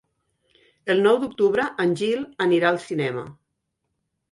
El 0.93 1.03
nou 1.07 1.19
d'octubre 1.25 1.67
en 1.85 1.95
Gil 2.01 2.25
anirà 2.49 2.73
al 2.73 2.83
cinema. 2.89 3.29